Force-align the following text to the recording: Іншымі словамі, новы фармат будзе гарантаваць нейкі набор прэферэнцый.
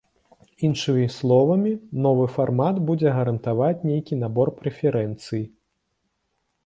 Іншымі 0.67 1.03
словамі, 1.17 1.73
новы 2.07 2.25
фармат 2.37 2.75
будзе 2.87 3.09
гарантаваць 3.17 3.85
нейкі 3.93 4.19
набор 4.25 4.47
прэферэнцый. 4.63 5.43